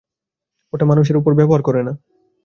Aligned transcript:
ওটা 0.73 0.85
মানুষের 0.85 1.15
ওপর 1.17 1.31
ব্যবহার 1.35 1.61
করে 1.61 1.81
না। 1.83 1.93